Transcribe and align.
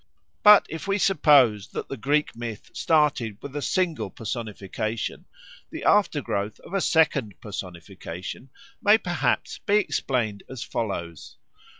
But 0.41 0.65
if 0.67 0.87
we 0.87 0.97
suppose 0.97 1.67
that 1.73 1.87
the 1.87 1.95
Greek 1.95 2.35
myth 2.35 2.71
started 2.73 3.37
with 3.39 3.55
a 3.55 3.61
single 3.61 4.09
personification, 4.09 5.25
the 5.69 5.83
aftergrowth 5.83 6.59
of 6.61 6.73
a 6.73 6.81
second 6.81 7.35
personification 7.39 8.49
may 8.81 8.97
perhaps 8.97 9.59
be 9.59 9.75
explained 9.75 10.41
as 10.49 10.63
follows. 10.63 11.37